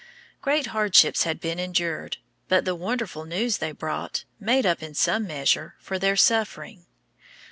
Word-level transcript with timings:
Great 0.41 0.65
hardships 0.73 1.25
had 1.25 1.39
been 1.39 1.59
endured, 1.59 2.17
but 2.47 2.65
the 2.65 2.73
wonderful 2.73 3.23
news 3.23 3.59
they 3.59 3.71
brought 3.71 4.23
made 4.39 4.65
up 4.65 4.81
in 4.81 4.95
some 4.95 5.27
measure 5.27 5.75
for 5.77 5.99
their 5.99 6.15
suffering. 6.15 6.87